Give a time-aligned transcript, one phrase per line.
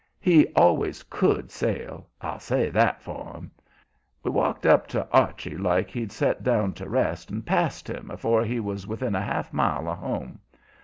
[0.19, 3.51] He always COULD sail; I'll say that for him.
[4.23, 8.43] We walked up on Archie like he'd set down to rest, and passed him afore
[8.43, 10.39] he was within a half mile of home.